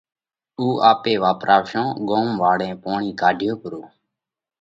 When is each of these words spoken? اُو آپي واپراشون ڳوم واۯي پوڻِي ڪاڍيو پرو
اُو 0.59 0.65
آپي 0.91 1.13
واپراشون 1.23 1.87
ڳوم 2.07 2.27
واۯي 2.41 2.71
پوڻِي 2.83 3.11
ڪاڍيو 3.21 3.53
پرو 3.61 3.81